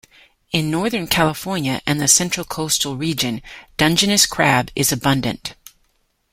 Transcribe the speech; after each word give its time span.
In 0.51 0.71
Northern 0.71 1.05
California 1.05 1.79
and 1.85 2.01
the 2.01 2.07
Central 2.07 2.43
Coastal 2.43 2.97
region, 2.97 3.39
Dungeness 3.77 4.25
crab 4.25 4.71
is 4.75 4.91
abundant. 4.91 5.53